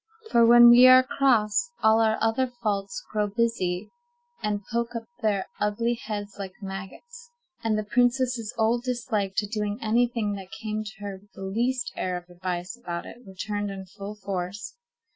For 0.31 0.43
when 0.47 0.71
we 0.71 0.87
are 0.87 1.03
cross, 1.03 1.69
all 1.83 2.01
our 2.01 2.17
other 2.21 2.47
faults 2.47 3.05
grow 3.11 3.27
busy, 3.27 3.91
and 4.41 4.65
poke 4.73 4.95
up 4.95 5.03
their 5.21 5.45
ugly 5.59 5.93
heads 5.93 6.37
like 6.39 6.53
maggots, 6.59 7.29
and 7.63 7.77
the 7.77 7.83
princess's 7.83 8.51
old 8.57 8.81
dislike 8.83 9.35
to 9.35 9.45
doing 9.45 9.77
any 9.79 10.07
thing 10.07 10.33
that 10.37 10.49
came 10.59 10.83
to 10.83 11.01
her 11.05 11.19
with 11.21 11.31
the 11.33 11.43
least 11.43 11.91
air 11.95 12.17
of 12.17 12.27
advice 12.35 12.75
about 12.75 13.05
it 13.05 13.19
returned 13.27 13.69
in 13.69 13.85
full 13.85 14.15
force. 14.15 14.73